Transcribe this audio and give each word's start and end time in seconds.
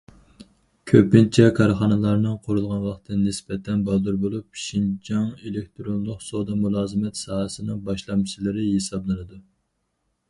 كۆپىنچە 0.91 1.43
كارخانىلارنىڭ 1.59 2.39
قۇرۇلغان 2.47 2.81
ۋاقتى 2.87 3.19
نىسبەتەن 3.25 3.85
بالدۇر 3.91 4.17
بولۇپ، 4.25 4.59
شىنجاڭ 4.63 5.29
ئېلېكتىرونلۇق 5.43 6.27
سودا 6.31 6.59
مۇلازىمەت 6.65 7.23
ساھەسىنىڭ 7.27 7.87
باشلامچىلىرى 7.91 8.69
ھېسابلىنىدۇ. 8.73 9.43